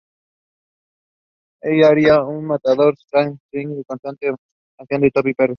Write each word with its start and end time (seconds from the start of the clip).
Ella 1.61 1.89
haría 1.89 2.23
un 2.23 2.45
matador 2.45 2.95
Stevie 2.97 3.33
Nicks 3.33 3.41
en 3.77 3.83
contraste 3.83 4.29
a 4.29 4.31
mi 4.31 4.37
canción 4.37 4.37
como 4.75 5.09
Tom 5.11 5.23
Petty. 5.37 5.47